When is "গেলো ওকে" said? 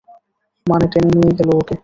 1.37-1.75